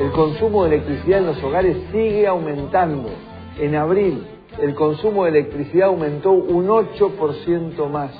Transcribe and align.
El 0.00 0.12
consumo 0.12 0.64
de 0.64 0.76
electricidad 0.76 1.18
en 1.18 1.26
los 1.26 1.44
hogares 1.44 1.76
sigue 1.92 2.26
aumentando. 2.26 3.10
En 3.58 3.74
abril, 3.74 4.26
el 4.58 4.74
consumo 4.74 5.24
de 5.24 5.30
electricidad 5.30 5.88
aumentó 5.88 6.30
un 6.30 6.68
8% 6.68 7.86
más. 7.90 8.10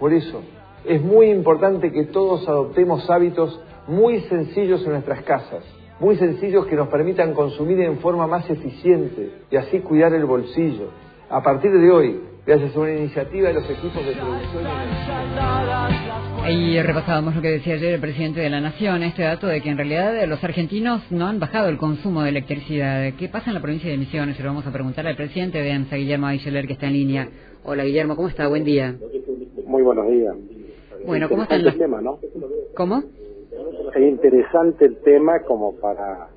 Por 0.00 0.14
eso, 0.14 0.40
es 0.86 1.02
muy 1.02 1.26
importante 1.28 1.92
que 1.92 2.04
todos 2.04 2.48
adoptemos 2.48 3.10
hábitos 3.10 3.60
muy 3.86 4.20
sencillos 4.20 4.82
en 4.86 4.92
nuestras 4.92 5.24
casas, 5.24 5.62
muy 6.00 6.16
sencillos 6.16 6.64
que 6.64 6.74
nos 6.74 6.88
permitan 6.88 7.34
consumir 7.34 7.80
en 7.82 7.98
forma 7.98 8.26
más 8.26 8.48
eficiente 8.48 9.42
y 9.50 9.56
así 9.56 9.80
cuidar 9.80 10.14
el 10.14 10.24
bolsillo. 10.24 10.86
A 11.28 11.42
partir 11.42 11.70
de 11.70 11.90
hoy, 11.90 12.18
gracias 12.46 12.74
a 12.74 12.80
una 12.80 12.94
iniciativa 12.94 13.48
de 13.48 13.54
los 13.54 13.68
equipos 13.68 14.06
de 14.06 14.12
producción. 14.12 14.64
Y 16.48 16.80
repasábamos 16.80 17.34
lo 17.34 17.42
que 17.42 17.48
decía 17.48 17.74
ayer 17.74 17.94
el 17.94 18.00
presidente 18.00 18.40
de 18.40 18.48
la 18.48 18.60
Nación, 18.60 19.02
este 19.02 19.22
dato 19.22 19.48
de 19.48 19.60
que 19.60 19.68
en 19.68 19.76
realidad 19.76 20.24
los 20.28 20.42
argentinos 20.44 21.02
no 21.10 21.26
han 21.26 21.40
bajado 21.40 21.68
el 21.68 21.76
consumo 21.76 22.22
de 22.22 22.28
electricidad. 22.28 23.12
¿Qué 23.18 23.28
pasa 23.28 23.50
en 23.50 23.54
la 23.54 23.60
provincia 23.60 23.90
de 23.90 23.96
Misiones? 23.96 24.36
Se 24.36 24.42
lo 24.44 24.50
vamos 24.50 24.66
a 24.66 24.72
preguntar 24.72 25.06
al 25.08 25.16
presidente 25.16 25.58
de 25.60 25.72
AMSA, 25.72 25.96
Guillermo 25.96 26.26
Aicheler, 26.26 26.66
que 26.68 26.74
está 26.74 26.86
en 26.86 26.92
línea. 26.92 27.28
Hola 27.64 27.84
Guillermo, 27.84 28.14
¿cómo 28.14 28.28
está? 28.28 28.46
Buen 28.46 28.64
día. 28.64 28.94
Muy 29.66 29.82
buenos 29.82 30.08
días. 30.08 30.36
Bueno, 31.04 31.28
¿cómo 31.28 31.42
están 31.42 31.62
el 31.62 31.78
tema, 31.78 32.00
no? 32.00 32.20
¿Cómo? 32.76 33.02
Es 33.94 34.02
interesante 34.02 34.84
el 34.84 34.98
tema 34.98 35.40
como 35.42 35.74
para 35.80 36.28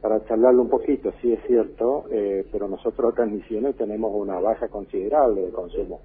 para 0.00 0.24
charlarlo 0.26 0.62
un 0.62 0.68
poquito, 0.68 1.12
sí 1.20 1.32
es 1.32 1.40
cierto, 1.46 2.04
eh, 2.10 2.46
pero 2.52 2.68
nosotros 2.68 3.12
acá 3.12 3.24
en 3.24 3.36
Misiones 3.36 3.76
tenemos 3.76 4.12
una 4.14 4.38
baja 4.38 4.68
considerable 4.68 5.42
de 5.42 5.50
consumo. 5.50 6.00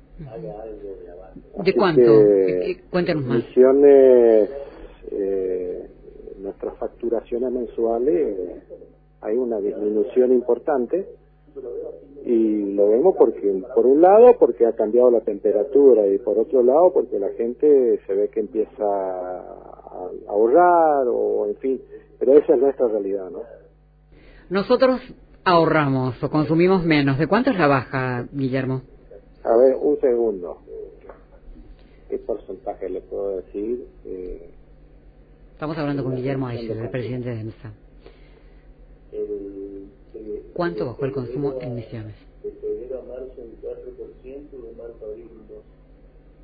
¿De 1.64 1.74
cuánto? 1.74 2.02
Cuéntenos 2.90 3.24
más. 3.24 3.38
Misiones, 3.38 4.50
eh, 5.12 5.88
nuestras 6.40 6.76
facturaciones 6.78 7.52
mensuales, 7.52 8.64
hay 9.22 9.38
una 9.38 9.60
disminución 9.60 10.32
importante 10.32 11.08
y 12.26 12.74
lo 12.74 12.90
vemos 12.90 13.16
porque, 13.18 13.64
por 13.76 13.86
un 13.86 14.02
lado, 14.02 14.36
porque 14.40 14.66
ha 14.66 14.74
cambiado 14.74 15.12
la 15.12 15.22
temperatura 15.22 16.08
y 16.08 16.18
por 16.18 16.40
otro 16.40 16.64
lado, 16.64 16.92
porque 16.94 17.20
la 17.20 17.30
gente 17.30 18.00
se 18.08 18.14
ve 18.14 18.30
que 18.30 18.40
empieza 18.40 18.84
a 18.84 20.10
ahorrar 20.28 21.08
o, 21.08 21.46
en 21.46 21.56
fin, 21.58 21.82
pero 22.18 22.34
esa 22.38 22.56
es 22.56 22.60
nuestra 22.60 22.88
realidad, 22.88 23.30
¿no? 23.30 23.42
Nosotros 24.50 25.02
ahorramos 25.44 26.22
o 26.24 26.30
consumimos 26.30 26.84
menos. 26.84 27.18
¿De 27.18 27.28
cuánto 27.28 27.50
es 27.52 27.58
la 27.58 27.68
baja, 27.68 28.28
Guillermo? 28.32 28.82
A 29.44 29.56
ver, 29.58 29.76
un 29.80 30.00
segundo. 30.00 30.60
¿Qué 32.10 32.18
porcentaje 32.20 32.90
le 32.90 33.02
puedo 33.02 33.38
decir? 33.38 33.88
Eh, 34.06 34.50
Estamos 35.54 35.78
hablando 35.78 36.04
con 36.04 36.16
Guillermo 36.16 36.48
Aichel, 36.48 36.78
el 36.80 36.90
presidente 36.90 37.30
de 37.30 37.40
EMSA. 37.42 37.72
¿Cuánto 40.54 40.86
bajó 40.86 41.06
el 41.06 41.12
consumo 41.14 41.56
en 41.62 41.76
Misiones? 41.76 42.16
De 42.44 42.52
febrero 42.52 43.00
a 43.00 43.04
marzo 43.04 43.34
un 43.38 43.58
4% 43.62 44.26
y 44.26 44.32
de 44.32 44.72
marzo 44.78 44.98
a 45.02 45.08
abril 45.10 45.30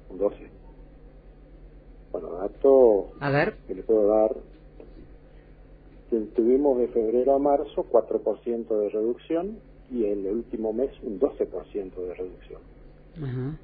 un 0.09 0.19
12%. 0.19 0.31
Bueno, 2.11 2.31
dato 2.37 3.11
a 3.19 3.29
ver. 3.29 3.55
que 3.67 3.75
le 3.75 3.83
puedo 3.83 4.07
dar 4.07 4.35
tuvimos 6.35 6.79
de 6.79 6.87
febrero 6.89 7.35
a 7.35 7.39
marzo 7.39 7.85
4% 7.91 8.67
de 8.67 8.89
reducción 8.89 9.59
y 9.91 10.05
en 10.05 10.25
el 10.25 10.33
último 10.33 10.73
mes 10.73 10.91
un 11.03 11.19
12% 11.19 11.95
de 11.95 12.13
reducción. 12.13 12.61
Ajá. 13.21 13.57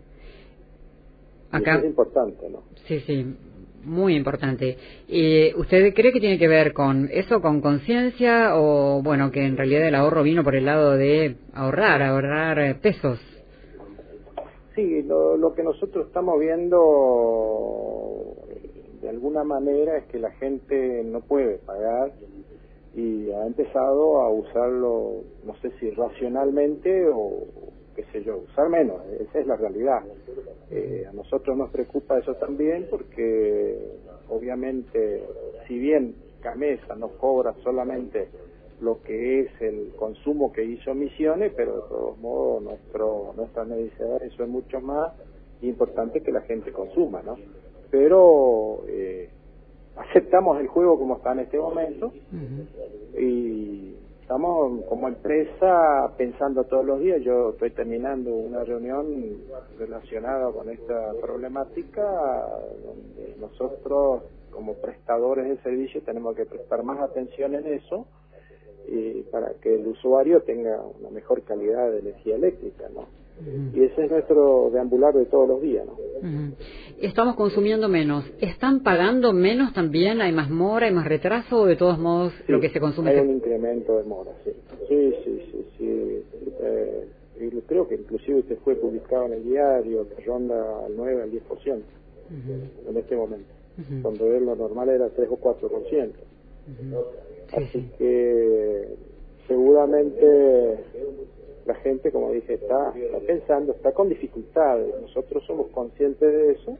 Acá, 1.51 1.75
es 1.77 1.85
importante, 1.85 2.49
¿no? 2.49 2.63
Sí, 2.87 2.99
sí, 3.01 3.25
muy 3.83 4.15
importante. 4.15 4.77
¿Y 5.07 5.53
¿Usted 5.55 5.93
cree 5.93 6.11
que 6.11 6.19
tiene 6.19 6.37
que 6.37 6.47
ver 6.47 6.73
con 6.73 7.07
eso, 7.11 7.41
con 7.41 7.61
conciencia 7.61 8.57
o, 8.57 9.01
bueno, 9.01 9.31
que 9.31 9.45
en 9.45 9.55
realidad 9.55 9.87
el 9.87 9.95
ahorro 9.95 10.23
vino 10.23 10.43
por 10.43 10.55
el 10.55 10.65
lado 10.65 10.97
de 10.97 11.35
ahorrar, 11.53 12.01
ahorrar 12.01 12.79
pesos? 12.81 13.19
Sí, 14.73 15.03
lo, 15.03 15.37
lo 15.37 15.53
que 15.53 15.63
nosotros 15.63 16.07
estamos 16.07 16.37
viendo 16.39 16.75
de 19.05 19.11
alguna 19.11 19.43
manera 19.43 19.97
es 19.99 20.05
que 20.05 20.17
la 20.17 20.31
gente 20.31 21.03
no 21.03 21.21
puede 21.21 21.59
pagar 21.59 22.11
y 22.95 23.29
ha 23.29 23.45
empezado 23.45 24.21
a 24.21 24.31
usarlo, 24.31 25.21
no 25.45 25.55
sé 25.57 25.69
si 25.79 25.91
racionalmente 25.91 27.07
o 27.13 27.43
qué 27.95 28.03
sé 28.11 28.23
yo, 28.23 28.37
usar 28.37 28.67
menos, 28.67 29.05
esa 29.19 29.39
es 29.39 29.45
la 29.45 29.57
realidad. 29.57 30.01
Eh, 30.71 31.05
a 31.07 31.13
nosotros 31.13 31.55
nos 31.55 31.69
preocupa 31.69 32.17
eso 32.17 32.33
también 32.33 32.87
porque 32.89 33.77
obviamente 34.27 35.23
si 35.67 35.77
bien 35.77 36.15
Camesa 36.41 36.95
nos 36.95 37.11
cobra 37.11 37.53
solamente 37.63 38.27
lo 38.81 39.03
que 39.03 39.41
es 39.41 39.61
el 39.61 39.93
consumo 39.95 40.51
que 40.51 40.63
hizo 40.63 40.95
Misiones, 40.95 41.53
pero 41.55 41.75
de 41.75 41.89
todos 41.89 42.17
modos 42.17 42.63
nuestro, 42.63 43.33
nuestra 43.37 43.65
necesidad 43.65 44.23
eso 44.23 44.43
es 44.43 44.49
mucho 44.49 44.81
más 44.81 45.13
importante 45.61 46.23
que 46.23 46.31
la 46.31 46.41
gente 46.41 46.71
consuma, 46.71 47.21
¿no? 47.21 47.37
Pero 47.91 48.83
eh, 48.87 49.29
aceptamos 49.95 50.59
el 50.59 50.67
juego 50.67 50.97
como 50.97 51.17
está 51.17 51.31
en 51.33 51.39
este 51.39 51.57
momento 51.57 52.11
y 53.17 53.95
estamos 54.21 54.83
como 54.89 55.07
empresa 55.07 56.11
pensando 56.17 56.63
todos 56.65 56.85
los 56.85 56.99
días. 56.99 57.21
Yo 57.21 57.51
estoy 57.51 57.71
terminando 57.71 58.31
una 58.31 58.63
reunión 58.63 59.37
relacionada 59.77 60.51
con 60.51 60.69
esta 60.69 61.13
problemática 61.21 62.03
donde 62.83 63.35
nosotros 63.39 64.23
como 64.51 64.73
prestadores 64.75 65.47
de 65.49 65.57
servicio 65.57 66.01
tenemos 66.01 66.35
que 66.35 66.45
prestar 66.45 66.81
más 66.83 66.99
atención 67.01 67.55
en 67.55 67.67
eso 67.67 68.07
y 68.87 69.21
para 69.23 69.53
que 69.61 69.75
el 69.75 69.87
usuario 69.87 70.41
tenga 70.41 70.81
una 70.99 71.09
mejor 71.09 71.43
calidad 71.43 71.91
de 71.91 71.99
energía 71.99 72.35
eléctrica, 72.35 72.85
¿no? 72.93 73.07
Y 73.73 73.83
ese 73.83 74.05
es 74.05 74.11
nuestro 74.11 74.69
deambular 74.71 75.13
de 75.13 75.25
todos 75.25 75.47
los 75.47 75.61
días, 75.61 75.85
¿no? 75.85 75.97
Estamos 77.05 77.35
consumiendo 77.35 77.87
menos. 77.87 78.25
¿Están 78.41 78.81
pagando 78.81 79.31
menos 79.31 79.73
también? 79.73 80.21
¿Hay 80.21 80.31
más 80.31 80.49
mora, 80.49 80.87
hay 80.87 80.91
más 80.91 81.05
retraso 81.05 81.61
o 81.61 81.65
de 81.67 81.75
todos 81.75 81.99
modos 81.99 82.33
lo 82.47 82.59
que 82.59 82.69
se 82.69 82.79
consume? 82.79 83.11
Hay 83.11 83.19
un 83.19 83.35
incremento 83.35 83.97
de 83.97 84.03
mora, 84.05 84.31
sí. 84.43 84.51
Sí, 84.89 85.13
sí, 85.23 85.41
sí. 85.51 85.65
sí. 85.77 86.23
Eh, 86.61 87.07
creo 87.67 87.87
que 87.87 87.93
inclusive 87.93 88.39
este 88.39 88.55
fue 88.55 88.73
publicado 88.75 89.27
en 89.27 89.33
el 89.33 89.43
diario 89.43 90.07
que 90.09 90.23
ronda 90.23 90.85
al 90.85 90.95
9 90.95 91.21
al 91.21 91.31
10% 91.31 91.81
en 92.89 92.97
este 92.97 93.15
momento. 93.15 93.53
Cuando 94.01 94.27
lo 94.27 94.55
normal 94.55 94.89
era 94.89 95.09
3 95.09 95.29
o 95.29 95.37
4%. 95.37 96.11
Así 97.55 97.91
que 97.99 98.95
seguramente 99.47 100.79
la 101.65 101.75
gente, 101.75 102.11
como 102.11 102.31
dije, 102.31 102.55
está, 102.55 102.93
está 102.95 103.19
pensando, 103.19 103.73
está 103.73 103.91
con 103.91 104.09
dificultades. 104.09 104.87
Nosotros 105.01 105.43
somos 105.45 105.67
conscientes 105.67 106.31
de 106.31 106.51
eso, 106.53 106.77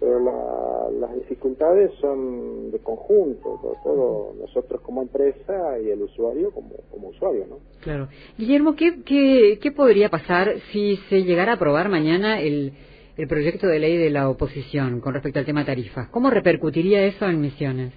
pero 0.00 0.90
las 0.98 1.14
dificultades 1.14 1.92
son 2.00 2.70
de 2.70 2.78
conjunto, 2.78 3.60
todo, 3.84 4.32
nosotros 4.40 4.80
como 4.80 5.02
empresa 5.02 5.78
y 5.78 5.90
el 5.90 6.02
usuario 6.02 6.50
como, 6.52 6.70
como 6.90 7.08
usuario, 7.08 7.46
¿no? 7.48 7.58
Claro. 7.82 8.08
Guillermo, 8.38 8.74
¿qué, 8.76 9.02
qué, 9.04 9.58
qué 9.60 9.72
podría 9.72 10.08
pasar 10.08 10.54
si 10.72 10.96
se 11.10 11.22
llegara 11.24 11.52
a 11.52 11.54
aprobar 11.56 11.90
mañana 11.90 12.40
el, 12.40 12.72
el 13.18 13.28
proyecto 13.28 13.66
de 13.66 13.78
ley 13.78 13.98
de 13.98 14.08
la 14.08 14.30
oposición 14.30 15.00
con 15.00 15.12
respecto 15.12 15.38
al 15.38 15.44
tema 15.44 15.66
tarifas? 15.66 16.08
¿Cómo 16.08 16.30
repercutiría 16.30 17.04
eso 17.04 17.26
en 17.26 17.42
Misiones? 17.42 17.92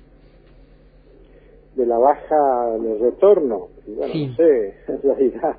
De 1.76 1.86
la 1.86 1.98
baja 1.98 2.78
de 2.82 2.98
retorno, 3.00 3.70
bueno, 3.88 4.14
no 4.14 4.36
sé, 4.36 4.74
en 4.90 5.02
realidad 5.02 5.58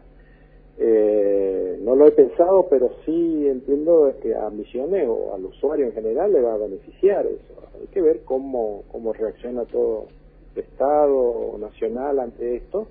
eh, 0.78 1.78
no 1.82 1.94
lo 1.94 2.06
he 2.06 2.10
pensado, 2.12 2.66
pero 2.68 2.90
sí 3.04 3.46
entiendo 3.46 4.12
que 4.20 4.34
a 4.34 4.50
Misiones 4.50 5.06
o 5.08 5.34
al 5.34 5.44
usuario 5.44 5.86
en 5.86 5.92
general 5.92 6.32
le 6.32 6.40
va 6.40 6.54
a 6.54 6.58
beneficiar 6.58 7.26
eso. 7.26 7.54
Hay 7.80 7.86
que 7.88 8.00
ver 8.00 8.22
cómo, 8.24 8.82
cómo 8.90 9.12
reacciona 9.12 9.64
todo 9.64 10.06
el 10.54 10.62
Estado 10.62 11.56
nacional 11.58 12.18
ante 12.18 12.56
esto. 12.56 12.86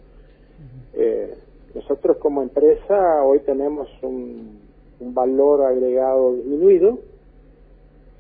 Eh, 0.94 1.34
nosotros 1.76 2.18
como 2.18 2.42
empresa 2.42 3.24
hoy 3.24 3.40
tenemos 3.40 3.90
un, 4.02 4.60
un 5.00 5.14
valor 5.14 5.64
agregado 5.64 6.36
disminuido. 6.36 7.00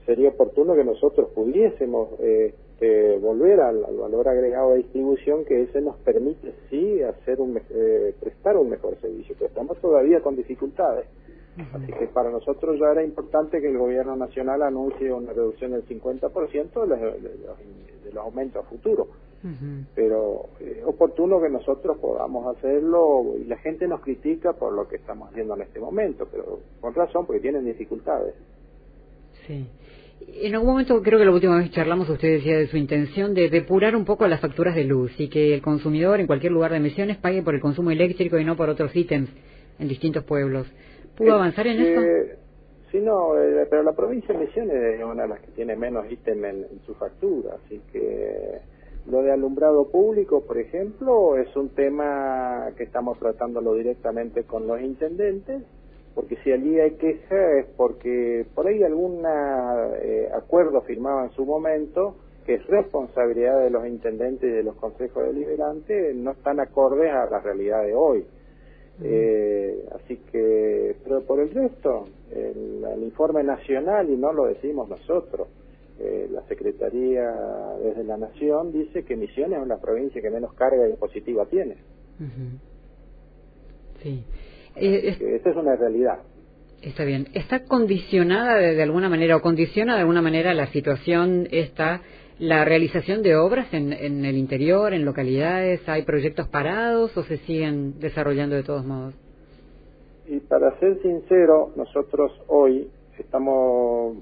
Sería 0.05 0.29
oportuno 0.29 0.75
que 0.75 0.83
nosotros 0.83 1.29
pudiésemos 1.33 2.09
eh, 2.19 2.53
este, 2.73 3.17
volver 3.19 3.61
al, 3.61 3.81
valor 3.81 4.27
agregado 4.27 4.71
de 4.71 4.77
distribución 4.77 5.45
que 5.45 5.61
ese 5.61 5.81
nos 5.81 5.95
permite 5.97 6.53
sí 6.69 7.01
hacer 7.03 7.39
un 7.39 7.59
eh, 7.69 8.15
prestar 8.19 8.57
un 8.57 8.69
mejor 8.69 8.97
servicio 8.99 9.35
pero 9.37 9.47
estamos 9.47 9.77
todavía 9.79 10.21
con 10.21 10.35
dificultades. 10.35 11.05
Así 11.71 11.93
que 11.93 12.07
para 12.07 12.31
nosotros 12.31 12.79
ya 12.79 12.87
era 12.87 13.03
importante 13.03 13.61
que 13.61 13.69
el 13.69 13.77
gobierno 13.77 14.15
nacional 14.15 14.63
anuncie 14.63 15.13
una 15.13 15.33
reducción 15.33 15.69
del 15.69 15.85
50% 15.85 16.81
de 16.81 16.87
los, 16.87 16.99
de, 17.21 18.11
los, 18.11 18.23
aumentos 18.25 18.65
a 18.65 18.67
futuro. 18.67 19.07
Pero 19.93 20.45
es 20.59 20.83
oportuno 20.83 21.39
que 21.39 21.49
nosotros 21.49 21.97
podamos 21.99 22.57
hacerlo 22.57 23.35
y 23.37 23.43
la 23.43 23.57
gente 23.57 23.87
nos 23.87 24.01
critica 24.01 24.53
por 24.53 24.73
lo 24.73 24.87
que 24.87 24.95
estamos 24.95 25.29
haciendo 25.29 25.53
en 25.55 25.61
este 25.63 25.79
momento 25.79 26.27
pero 26.31 26.59
con 26.81 26.93
razón 26.95 27.27
porque 27.27 27.41
tienen 27.41 27.65
dificultades. 27.65 28.33
Sí 29.45 29.67
En 30.27 30.53
algún 30.55 30.69
momento, 30.69 31.01
creo 31.01 31.19
que 31.19 31.25
la 31.25 31.31
última 31.31 31.57
vez 31.57 31.71
charlamos, 31.71 32.09
usted 32.09 32.27
decía 32.27 32.57
de 32.57 32.67
su 32.67 32.77
intención 32.77 33.33
de 33.33 33.49
depurar 33.49 33.95
un 33.95 34.05
poco 34.05 34.27
las 34.27 34.39
facturas 34.39 34.75
de 34.75 34.83
luz 34.83 35.11
y 35.19 35.29
que 35.29 35.53
el 35.53 35.61
consumidor 35.61 36.19
en 36.19 36.27
cualquier 36.27 36.51
lugar 36.51 36.71
de 36.71 36.77
emisiones 36.77 37.17
pague 37.17 37.41
por 37.41 37.55
el 37.55 37.61
consumo 37.61 37.91
eléctrico 37.91 38.37
y 38.37 38.45
no 38.45 38.55
por 38.55 38.69
otros 38.69 38.95
ítems 38.95 39.29
en 39.79 39.87
distintos 39.87 40.23
pueblos. 40.23 40.67
¿Pudo 41.15 41.33
avanzar 41.33 41.67
en 41.67 41.81
eso? 41.81 42.01
Sí, 42.91 42.99
no, 42.99 43.35
eh, 43.39 43.65
pero 43.69 43.81
la 43.81 43.93
provincia 43.93 44.33
de 44.37 44.45
Misiones 44.45 44.75
es 44.75 45.03
una 45.03 45.23
de 45.23 45.29
las 45.29 45.39
que 45.39 45.51
tiene 45.51 45.75
menos 45.75 46.05
ítems 46.11 46.43
en, 46.43 46.79
su 46.85 46.93
factura, 46.93 47.55
así 47.55 47.81
que 47.91 48.59
lo 49.09 49.23
de 49.23 49.31
alumbrado 49.31 49.89
público, 49.89 50.45
por 50.45 50.59
ejemplo, 50.59 51.37
es 51.37 51.55
un 51.55 51.69
tema 51.69 52.67
que 52.77 52.83
estamos 52.83 53.17
tratándolo 53.17 53.73
directamente 53.73 54.43
con 54.43 54.67
los 54.67 54.79
intendentes 54.79 55.63
porque 56.15 56.37
si 56.43 56.51
allí 56.51 56.79
hay 56.79 56.91
queja 56.91 57.59
es 57.59 57.65
porque 57.75 58.45
por 58.53 58.67
ahí 58.67 58.83
algún 58.83 59.23
eh, 59.25 60.29
acuerdo 60.33 60.81
firmado 60.81 61.23
en 61.23 61.31
su 61.31 61.45
momento 61.45 62.15
que 62.45 62.55
es 62.55 62.67
responsabilidad 62.67 63.61
de 63.61 63.69
los 63.69 63.87
intendentes 63.87 64.49
y 64.49 64.53
de 64.53 64.63
los 64.63 64.75
consejos 64.75 65.25
deliberantes 65.25 66.15
no 66.15 66.31
están 66.31 66.59
acordes 66.59 67.11
a 67.11 67.25
la 67.29 67.39
realidad 67.39 67.83
de 67.83 67.95
hoy. 67.95 68.25
Eh, 69.01 69.85
así 69.95 70.17
que, 70.31 70.95
pero 71.03 71.21
por 71.21 71.39
el 71.39 71.49
resto, 71.51 72.07
el, 72.31 73.01
informe 73.01 73.43
nacional, 73.43 74.09
y 74.09 74.17
no 74.17 74.31
lo 74.31 74.45
decimos 74.45 74.87
nosotros, 74.87 75.47
eh, 75.99 76.27
la 76.31 76.41
Secretaría 76.47 77.31
desde 77.81 78.03
la 78.03 78.17
Nación 78.17 78.71
dice 78.71 79.03
que 79.03 79.15
Misiones 79.15 79.61
es 79.61 79.67
la 79.67 79.79
provincia 79.79 80.21
que 80.21 80.29
menos 80.29 80.53
carga 80.53 80.87
impositiva 80.87 81.45
tiene. 81.45 81.77
Sí. 84.01 84.23
Eh, 84.75 85.17
esa 85.19 85.49
es 85.49 85.55
una 85.55 85.75
realidad. 85.75 86.19
Está 86.81 87.05
bien. 87.05 87.27
¿Está 87.33 87.63
condicionada 87.63 88.57
de, 88.57 88.81
alguna 88.81 89.07
manera 89.07 89.37
o 89.37 89.41
condiciona 89.41 89.95
de 89.95 90.01
alguna 90.01 90.21
manera 90.21 90.53
la 90.53 90.67
situación 90.67 91.47
esta, 91.51 92.01
la 92.39 92.65
realización 92.65 93.23
de 93.23 93.35
obras 93.35 93.73
en, 93.73 93.93
en 93.93 94.25
el 94.25 94.35
interior, 94.35 94.93
en 94.93 95.05
localidades? 95.05 95.87
¿Hay 95.87 96.03
proyectos 96.03 96.49
parados 96.49 97.15
o 97.15 97.23
se 97.23 97.37
siguen 97.37 97.99
desarrollando 97.99 98.55
de 98.55 98.63
todos 98.63 98.85
modos? 98.85 99.13
Y 100.27 100.39
para 100.41 100.77
ser 100.79 101.01
sincero, 101.01 101.71
nosotros 101.75 102.31
hoy 102.47 102.89
estamos 103.17 104.17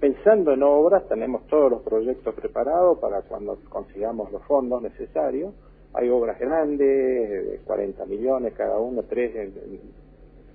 pensando 0.00 0.52
en 0.52 0.62
obras, 0.62 1.06
tenemos 1.08 1.46
todos 1.46 1.70
los 1.70 1.82
proyectos 1.82 2.34
preparados 2.34 2.98
para 2.98 3.22
cuando 3.22 3.58
consigamos 3.68 4.32
los 4.32 4.42
fondos 4.44 4.82
necesarios 4.82 5.54
hay 5.92 6.08
obras 6.08 6.38
grandes, 6.38 6.78
de 6.78 7.60
40 7.64 8.04
millones 8.06 8.54
cada 8.54 8.78
uno, 8.78 9.02
tres 9.02 9.32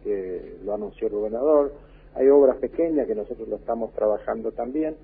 que 0.04 0.58
lo 0.64 0.74
anunció 0.74 1.08
el 1.08 1.14
gobernador. 1.14 1.74
Hay 2.16 2.30
obras 2.30 2.58
pequeñas 2.58 3.08
que 3.08 3.16
nosotros 3.16 3.48
lo 3.48 3.58
estamos 3.58 3.92
trabajando 3.94 4.52
también, 4.52 4.96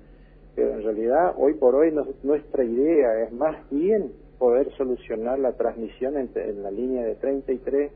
pero 0.54 0.72
en 0.72 0.82
realidad 0.82 1.34
hoy 1.36 1.54
por 1.54 1.74
hoy 1.74 1.94
nuestra 2.22 2.64
idea 2.64 3.22
es 3.24 3.32
más 3.32 3.68
bien 3.70 4.12
poder 4.38 4.72
solucionar 4.76 5.38
la 5.38 5.52
transmisión 5.52 6.16
en, 6.16 6.30
en 6.34 6.62
la 6.62 6.70
línea 6.70 7.04
de 7.04 7.14
33 7.16 7.92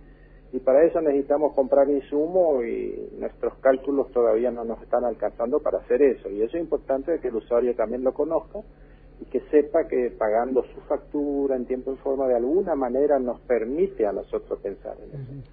y 0.53 0.61
para 0.61 0.85
eso 0.85 1.01
necesitamos 1.01 1.55
comprar 1.55 1.89
insumo 1.91 2.63
y 2.63 3.11
nuestros 3.19 3.55
cálculos 3.59 4.13
todavía 4.13 4.51
no 4.51 4.65
nos 4.65 4.81
están 4.83 5.05
alcanzando 5.05 5.61
para 5.61 5.79
hacer 5.79 6.03
eso 6.03 6.31
y 6.31 6.43
eso 6.43 6.57
es 6.57 6.63
importante 6.63 7.19
que 7.21 7.29
el 7.29 7.37
usuario 7.37 7.75
también 7.75 8.05
lo 8.05 8.15
conozca 8.15 8.61
y 9.21 9.25
que 9.27 9.41
sepa 9.51 9.89
que 9.89 10.11
pagando 10.11 10.65
su 10.75 10.81
factura 10.83 11.57
en 11.57 11.67
tiempo 11.67 11.93
y 11.93 11.97
forma 11.97 12.29
de 12.29 12.37
alguna 12.37 12.75
manera 12.75 13.19
nos 13.19 13.41
permite 13.41 14.07
a 14.07 14.13
nosotros 14.13 14.59
pensar 14.61 14.97
en 15.03 15.21
eso. 15.21 15.51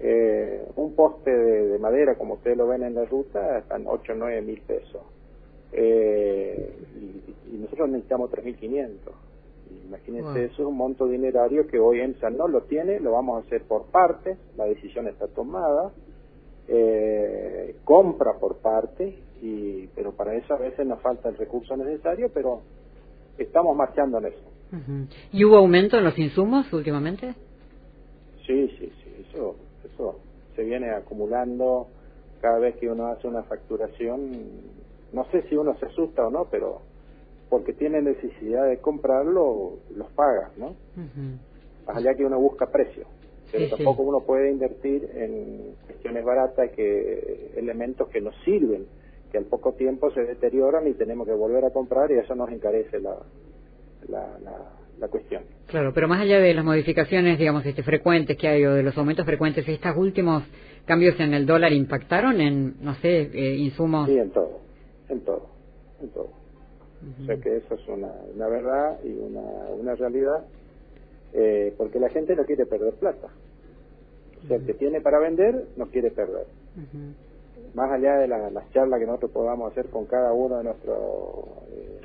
eh, 0.00 0.66
un 0.76 0.94
poste 0.94 1.30
de, 1.30 1.78
madera, 1.78 2.16
como 2.16 2.34
ustedes 2.34 2.56
lo 2.56 2.66
ven 2.66 2.82
en 2.82 2.94
la 2.94 3.04
ruta, 3.04 3.58
están 3.58 3.84
8 3.86 4.12
o 4.12 4.16
9 4.16 4.42
mil 4.42 4.60
pesos. 4.62 5.02
Eh, 5.72 6.74
y, 6.96 7.56
nosotros 7.56 7.90
necesitamos 7.90 8.30
3.500. 8.30 8.88
Imagínense, 9.86 10.44
eso 10.44 10.62
es 10.62 10.68
un 10.68 10.76
monto 10.76 11.06
dinerario 11.06 11.66
que 11.66 11.78
hoy 11.78 12.00
EMSA 12.00 12.30
no 12.30 12.48
lo 12.48 12.62
tiene, 12.62 12.98
lo 12.98 13.12
vamos 13.12 13.36
a 13.42 13.46
hacer 13.46 13.62
por 13.62 13.84
partes, 13.86 14.36
la 14.56 14.64
decisión 14.64 15.06
está 15.06 15.28
tomada, 15.28 15.92
eh, 16.68 17.76
compra 17.84 18.34
por 18.38 18.56
parte, 18.56 19.18
y, 19.40 19.86
pero 19.94 20.12
para 20.12 20.34
eso 20.34 20.54
a 20.54 20.58
veces 20.58 20.86
nos 20.86 21.00
falta 21.00 21.28
el 21.28 21.36
recurso 21.36 21.76
necesario, 21.76 22.30
pero 22.32 22.62
estamos 23.38 23.76
marchando 23.76 24.18
en 24.18 24.26
eso. 24.26 24.52
¿Y 25.32 25.44
hubo 25.44 25.56
aumento 25.56 25.98
en 25.98 26.04
los 26.04 26.18
insumos 26.18 26.72
últimamente? 26.72 27.34
Sí, 28.46 28.68
sí, 28.78 28.90
sí, 29.04 29.26
eso, 29.28 29.56
eso 29.84 30.18
se 30.56 30.64
viene 30.64 30.90
acumulando 30.90 31.88
cada 32.40 32.58
vez 32.58 32.76
que 32.76 32.88
uno 32.88 33.06
hace 33.06 33.28
una 33.28 33.42
facturación. 33.44 34.30
No 35.12 35.24
sé 35.30 35.42
si 35.48 35.56
uno 35.56 35.76
se 35.78 35.86
asusta 35.86 36.26
o 36.26 36.30
no, 36.30 36.46
pero 36.50 36.80
porque 37.50 37.74
tiene 37.74 38.00
necesidad 38.00 38.66
de 38.66 38.78
comprarlo, 38.78 39.74
los 39.94 40.10
paga, 40.12 40.50
¿no? 40.56 40.74
allá 41.86 42.14
que 42.14 42.24
uno 42.24 42.40
busca 42.40 42.66
precio. 42.66 43.04
Pero 43.50 43.68
tampoco 43.76 44.02
uno 44.02 44.20
puede 44.20 44.50
invertir 44.50 45.10
en 45.14 45.74
cuestiones 45.86 46.24
baratas, 46.24 46.70
que 46.70 47.52
elementos 47.56 48.08
que 48.08 48.22
nos 48.22 48.34
sirven 48.44 48.86
que 49.32 49.38
al 49.38 49.46
poco 49.46 49.72
tiempo 49.72 50.10
se 50.12 50.20
deterioran 50.20 50.86
y 50.86 50.92
tenemos 50.92 51.26
que 51.26 51.32
volver 51.32 51.64
a 51.64 51.70
comprar 51.70 52.10
y 52.10 52.18
eso 52.18 52.34
nos 52.34 52.50
encarece 52.50 53.00
la, 53.00 53.16
la, 54.08 54.28
la, 54.98 55.08
cuestión. 55.08 55.42
Claro, 55.66 55.92
pero 55.94 56.06
más 56.06 56.20
allá 56.20 56.38
de 56.38 56.54
las 56.54 56.64
modificaciones, 56.64 57.38
digamos, 57.38 57.64
este, 57.64 57.82
frecuentes 57.82 58.36
que 58.36 58.46
hay 58.46 58.64
o 58.64 58.74
de 58.74 58.82
los 58.82 58.96
aumentos 58.96 59.24
frecuentes, 59.24 59.66
¿estos 59.66 59.96
últimos 59.96 60.44
cambios 60.84 61.18
en 61.18 61.32
el 61.32 61.46
dólar 61.46 61.72
impactaron 61.72 62.40
en, 62.40 62.76
no 62.82 62.94
sé, 62.96 63.22
eh, 63.32 63.56
insumos? 63.56 64.08
Sí, 64.08 64.18
en 64.18 64.30
todo, 64.30 64.60
en 65.08 65.20
todo, 65.22 65.48
en 66.02 66.10
todo. 66.10 66.30
O 67.20 67.24
sea 67.26 67.36
que 67.36 67.56
eso 67.56 67.74
es 67.74 67.88
una, 67.88 68.12
una 68.32 68.46
verdad 68.46 69.00
y 69.02 69.08
una, 69.08 69.40
una 69.76 69.94
realidad, 69.96 70.44
eh, 71.32 71.74
porque 71.76 71.98
la 71.98 72.10
gente 72.10 72.36
no 72.36 72.44
quiere 72.44 72.64
perder 72.66 72.94
plata. 72.94 73.28
O 74.44 74.46
sea, 74.46 74.58
el 74.58 74.66
que 74.66 74.74
tiene 74.74 75.00
para 75.00 75.18
vender 75.18 75.66
no 75.76 75.86
quiere 75.86 76.10
perder 76.10 76.46
más 77.74 77.90
allá 77.90 78.18
de 78.18 78.28
las 78.28 78.70
charlas 78.72 79.00
que 79.00 79.06
nosotros 79.06 79.30
podamos 79.32 79.72
hacer 79.72 79.88
con 79.88 80.06
cada 80.06 80.32
uno 80.32 80.58
de 80.58 80.64
nuestros 80.64 80.98
eh, 81.70 82.00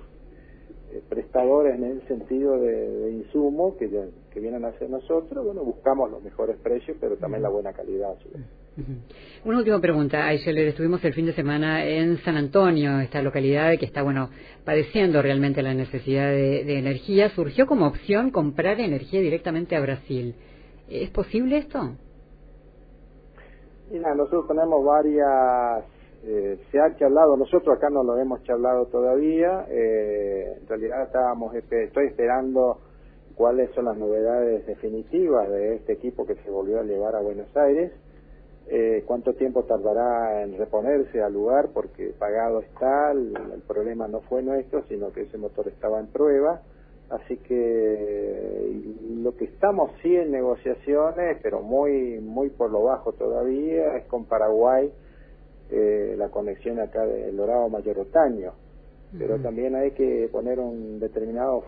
eh, 0.92 1.01
prestadores 1.09 1.75
en 1.75 1.83
el 1.83 2.07
sentido 2.07 2.57
de, 2.59 3.12
insumo 3.12 3.75
que, 3.77 3.89
que 4.31 4.39
vienen 4.39 4.63
a 4.63 4.69
hacer 4.69 4.89
nosotros, 4.89 5.45
bueno, 5.45 5.63
buscamos 5.63 6.09
los 6.09 6.24
mejores 6.24 6.57
precios, 6.57 6.95
pero 7.00 7.18
también 7.18 7.44
la 7.44 7.50
buena 7.50 7.74
calidad. 7.74 8.15
Una 9.44 9.57
última 9.57 9.81
pregunta, 9.81 10.25
Aisha, 10.25 10.51
estuvimos 10.51 11.04
el 11.04 11.13
fin 11.13 11.25
de 11.25 11.33
semana 11.33 11.86
en 11.86 12.18
San 12.19 12.38
Antonio, 12.38 13.00
esta 13.00 13.21
localidad 13.21 13.77
que 13.77 13.86
está, 13.86 14.04
bueno, 14.04 14.30
padeciendo 14.63 15.21
realmente 15.21 15.62
la 15.62 15.74
necesidad 15.74 16.30
de, 16.30 16.63
de 16.63 16.77
energía. 16.77 17.30
¿Surgió 17.31 17.65
como 17.65 17.88
opción 17.88 18.30
comprar 18.30 18.80
energía 18.80 19.19
directamente 19.19 19.75
a 19.75 19.81
Brasil? 19.81 20.36
¿Es 20.87 21.09
posible 21.09 21.57
esto? 21.57 21.97
Mira, 23.89 24.13
nosotros 24.15 24.47
tenemos 24.49 24.83
varias, 24.83 25.85
eh, 26.23 26.59
se 26.69 26.79
ha 26.79 26.94
charlado, 26.97 27.37
nosotros 27.37 27.77
acá 27.77 27.89
no 27.89 28.03
lo 28.03 28.17
hemos 28.17 28.44
charlado 28.44 28.87
todavía, 28.87 29.65
eh, 29.69 30.57
en 30.59 30.67
realidad 30.67 31.03
estábamos, 31.03 31.56
estoy 31.56 32.07
esperando 32.07 32.79
cuáles 33.35 33.71
son 33.71 33.85
las 33.85 33.97
novedades 33.97 34.65
definitivas 34.65 35.49
de 35.49 35.75
este 35.75 35.94
equipo 35.94 36.25
que 36.25 36.35
se 36.35 36.51
volvió 36.51 36.81
a 36.81 36.83
llevar 36.83 37.15
a 37.15 37.21
Buenos 37.21 37.47
Aires, 37.56 37.94
eh, 38.67 39.03
cuánto 39.07 39.33
tiempo 39.35 39.63
tardará 39.63 40.44
en 40.44 40.57
reponerse 40.57 41.21
al 41.21 41.31
lugar 41.31 41.69
porque 41.73 42.13
pagado 42.19 42.59
está, 42.59 43.11
el 43.11 43.63
problema 43.65 44.09
no 44.09 44.19
fue 44.19 44.44
nuestro, 44.44 44.83
sino 44.89 45.13
que 45.13 45.21
ese 45.21 45.37
motor 45.37 45.69
estaba 45.69 46.01
en 46.01 46.07
prueba 46.07 46.61
Así 47.09 47.37
que 47.37 48.81
lo 49.21 49.35
que 49.37 49.45
estamos 49.45 49.92
sí 50.02 50.14
en 50.16 50.31
negociaciones, 50.31 51.37
pero 51.42 51.61
muy 51.61 52.19
muy 52.19 52.49
por 52.49 52.69
lo 52.69 52.83
bajo 52.83 53.14
todavía, 53.14 53.95
es 53.97 54.06
con 54.06 54.26
Paraguay 54.26 54.92
eh, 55.69 56.16
la 56.18 56.30
conexión 56.30 56.80
acá 56.80 57.06
del 57.06 57.35
Dorado 57.37 57.69
Mayor 57.69 57.99
Otaño. 57.99 58.54
Pero 59.18 59.40
también 59.40 59.73
hay 59.73 59.92
que 59.92 60.28
poner 60.30 60.59
un 60.59 60.99
determinado 60.99 61.64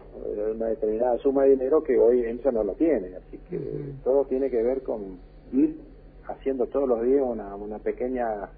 una 0.53 0.67
determinada 0.67 1.17
suma 1.19 1.43
de 1.43 1.51
dinero 1.51 1.81
que 1.81 1.97
hoy 1.97 2.25
EMSA 2.25 2.51
no 2.51 2.65
lo 2.65 2.73
tiene. 2.73 3.15
Así 3.15 3.37
que 3.49 3.59
todo 4.03 4.25
tiene 4.25 4.49
que 4.49 4.61
ver 4.61 4.83
con 4.83 5.19
ir 5.53 5.79
haciendo 6.27 6.67
todos 6.67 6.87
los 6.87 7.01
días 7.03 7.23
una, 7.25 7.55
una 7.55 7.79
pequeña 7.79 8.49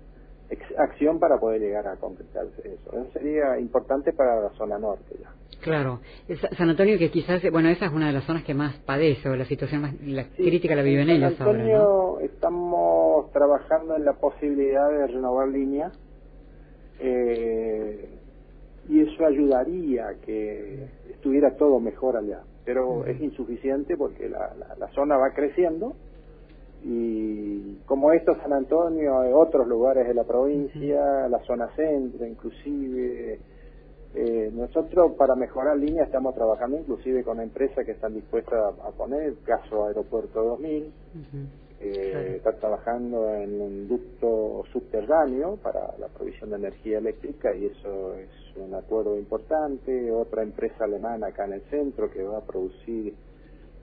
acción 0.78 1.20
para 1.20 1.40
poder 1.40 1.62
llegar 1.62 1.88
a 1.88 1.96
concretarse 1.98 2.62
eso. 2.62 2.92
Eso 2.92 3.12
sería 3.14 3.60
importante 3.60 4.14
para 4.14 4.42
la 4.42 4.50
zona 4.52 4.78
norte 4.78 5.16
ya. 5.20 5.32
Claro. 5.62 6.00
San 6.58 6.70
Antonio 6.70 6.98
que 6.98 7.12
quizás, 7.12 7.42
bueno, 7.52 7.70
esa 7.70 7.86
es 7.86 7.92
una 7.92 8.08
de 8.08 8.14
las 8.14 8.24
zonas 8.26 8.44
que 8.44 8.54
más 8.54 8.76
padece, 8.80 9.30
o 9.30 9.36
la 9.36 9.46
situación 9.46 9.82
más 9.82 9.94
la 10.02 10.26
crítica 10.30 10.76
la 10.76 10.82
viven 10.82 11.10
ellos 11.10 11.36
San 11.36 11.48
Antonio 11.48 12.20
estamos 12.20 13.32
trabajando 13.32 13.96
en 13.96 14.06
la 14.06 14.14
posibilidad 14.14 14.90
de 14.90 15.08
renovar 15.08 15.48
líneas 15.50 15.94
eh, 17.00 18.10
y 18.90 19.02
eso 19.02 19.26
ayudaría 19.26 20.08
a 20.08 20.16
que 20.16 20.88
estuviera 21.10 21.56
todo 21.56 21.80
mejor 21.80 22.18
allá. 22.18 22.42
Pero 22.66 23.06
es 23.06 23.20
insuficiente 23.20 23.98
porque 23.98 24.30
la, 24.30 24.54
la, 24.78 24.88
zona 24.90 25.18
va 25.18 25.34
creciendo 25.34 25.96
Y 26.84 27.76
como 27.86 28.12
esto, 28.12 28.36
San 28.42 28.54
Antonio, 28.54 29.20
hay 29.20 29.32
otros 29.34 29.68
lugares 29.68 30.08
de 30.08 30.14
la 30.14 30.24
provincia, 30.24 31.28
la 31.28 31.40
zona 31.46 31.70
centro 31.76 32.26
inclusive. 32.26 33.40
Eh, 34.14 34.52
nosotros 34.54 35.14
para 35.18 35.36
mejorar 35.36 35.78
línea 35.78 36.04
estamos 36.04 36.36
trabajando 36.36 36.78
inclusive 36.78 37.24
con 37.24 37.40
empresas 37.40 37.86
que 37.86 37.94
están 37.94 38.14
dispuestas 38.14 38.74
a, 38.84 38.92
poner, 38.92 39.36
caso 39.46 39.86
Aeropuerto 39.86 40.44
2000, 40.44 40.92
eh, 41.84 42.36
está 42.36 42.52
trabajando 42.54 43.34
en 43.36 43.60
un 43.60 43.88
ducto 43.88 44.64
subterráneo 44.72 45.56
para 45.64 45.98
la 45.98 46.10
provisión 46.10 46.52
de 46.52 46.58
energía 46.58 47.00
eléctrica 47.00 47.56
y 47.56 47.66
eso 47.66 48.14
es 48.16 48.30
un 48.56 48.76
acuerdo 48.76 49.18
importante. 49.18 50.12
Otra 50.12 50.44
empresa 50.44 50.84
alemana 50.84 51.28
acá 51.28 51.46
en 51.46 51.54
el 51.54 51.62
centro 51.72 52.12
que 52.12 52.22
va 52.22 52.40
a 52.40 52.46
producir, 52.46 53.16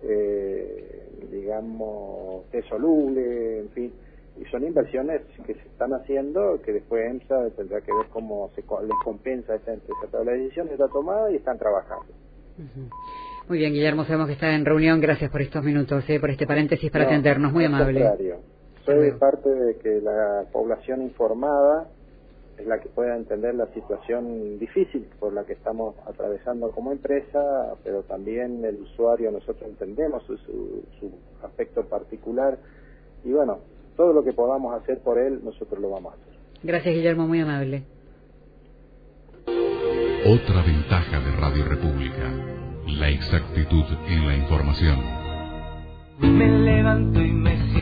eh, 0.02 1.08
digamos, 1.30 2.48
té 2.50 2.62
soluble, 2.62 3.60
en 3.60 3.68
fin. 3.70 3.92
Y 4.40 4.44
son 4.50 4.64
inversiones 4.64 5.22
que 5.44 5.54
se 5.54 5.68
están 5.68 5.92
haciendo 5.94 6.60
que 6.62 6.72
después 6.72 7.10
EMSA 7.10 7.50
tendrá 7.56 7.80
que 7.80 7.92
ver 7.92 8.06
cómo 8.12 8.50
se 8.54 8.60
les 8.60 8.98
compensa 9.04 9.54
a 9.54 9.56
esta 9.56 9.72
empresa. 9.72 10.06
Pero 10.10 10.24
la 10.24 10.32
decisión 10.32 10.68
está 10.68 10.86
tomada 10.88 11.30
y 11.32 11.36
están 11.36 11.58
trabajando. 11.58 12.06
Muy 13.48 13.58
bien, 13.58 13.72
Guillermo, 13.72 14.04
sabemos 14.04 14.28
que 14.28 14.34
está 14.34 14.54
en 14.54 14.64
reunión. 14.64 15.00
Gracias 15.00 15.30
por 15.30 15.42
estos 15.42 15.64
minutos, 15.64 16.04
eh, 16.08 16.20
por 16.20 16.30
este 16.30 16.46
paréntesis 16.46 16.90
para 16.90 17.04
atendernos. 17.04 17.52
Muy 17.52 17.64
amable. 17.64 18.04
Soy 18.84 19.10
parte 19.12 19.50
de 19.50 19.76
que 19.78 20.00
la 20.00 20.44
población 20.52 21.02
informada 21.02 21.88
es 22.58 22.66
la 22.66 22.80
que 22.80 22.88
pueda 22.88 23.16
entender 23.16 23.54
la 23.54 23.66
situación 23.72 24.58
difícil 24.58 25.08
por 25.18 25.32
la 25.32 25.44
que 25.44 25.52
estamos 25.52 25.94
atravesando 26.06 26.70
como 26.70 26.92
empresa, 26.92 27.74
pero 27.84 28.02
también 28.02 28.64
el 28.64 28.80
usuario, 28.82 29.30
nosotros 29.30 29.62
entendemos 29.68 30.22
su, 30.24 30.36
su 30.36 31.10
aspecto 31.42 31.84
particular 31.88 32.58
y 33.24 33.32
bueno, 33.32 33.58
todo 33.96 34.12
lo 34.12 34.24
que 34.24 34.32
podamos 34.32 34.80
hacer 34.80 34.98
por 35.00 35.18
él, 35.18 35.40
nosotros 35.44 35.80
lo 35.80 35.90
vamos 35.90 36.12
a 36.12 36.16
hacer. 36.16 36.34
Gracias, 36.62 36.94
Guillermo, 36.94 37.26
muy 37.26 37.40
amable. 37.40 37.84
Otra 40.26 40.62
ventaja 40.62 41.20
de 41.20 41.32
Radio 41.36 41.64
República 41.64 42.48
la 42.96 43.10
exactitud 43.10 43.84
en 44.08 44.26
la 44.26 44.36
información. 44.36 44.98
Me 46.20 46.48
levanto 46.48 47.20
y 47.20 47.32
me 47.32 47.78